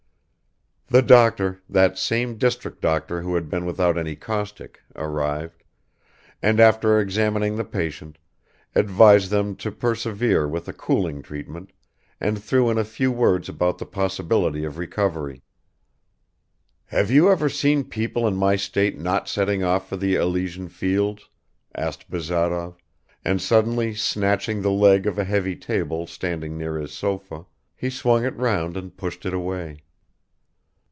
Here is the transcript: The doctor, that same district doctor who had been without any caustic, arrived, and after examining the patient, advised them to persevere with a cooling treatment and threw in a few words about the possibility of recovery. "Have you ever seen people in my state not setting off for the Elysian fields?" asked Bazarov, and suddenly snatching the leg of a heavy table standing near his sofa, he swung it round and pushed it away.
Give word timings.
The 0.93 1.01
doctor, 1.01 1.61
that 1.69 1.97
same 1.97 2.35
district 2.37 2.81
doctor 2.81 3.21
who 3.21 3.35
had 3.35 3.49
been 3.49 3.65
without 3.65 3.97
any 3.97 4.13
caustic, 4.17 4.81
arrived, 4.93 5.63
and 6.43 6.59
after 6.59 6.99
examining 6.99 7.55
the 7.55 7.63
patient, 7.63 8.17
advised 8.75 9.29
them 9.29 9.55
to 9.55 9.71
persevere 9.71 10.49
with 10.49 10.67
a 10.67 10.73
cooling 10.73 11.21
treatment 11.21 11.71
and 12.19 12.43
threw 12.43 12.69
in 12.69 12.77
a 12.77 12.83
few 12.83 13.09
words 13.09 13.47
about 13.47 13.77
the 13.77 13.85
possibility 13.85 14.65
of 14.65 14.77
recovery. 14.77 15.41
"Have 16.87 17.09
you 17.09 17.31
ever 17.31 17.47
seen 17.47 17.85
people 17.85 18.27
in 18.27 18.35
my 18.35 18.57
state 18.57 18.99
not 18.99 19.29
setting 19.29 19.63
off 19.63 19.87
for 19.87 19.95
the 19.95 20.15
Elysian 20.15 20.67
fields?" 20.67 21.29
asked 21.73 22.11
Bazarov, 22.11 22.75
and 23.23 23.41
suddenly 23.41 23.95
snatching 23.95 24.61
the 24.61 24.71
leg 24.71 25.07
of 25.07 25.17
a 25.17 25.23
heavy 25.23 25.55
table 25.55 26.05
standing 26.05 26.57
near 26.57 26.75
his 26.77 26.91
sofa, 26.91 27.45
he 27.77 27.89
swung 27.89 28.25
it 28.25 28.35
round 28.35 28.75
and 28.75 28.97
pushed 28.97 29.25
it 29.25 29.33
away. 29.33 29.85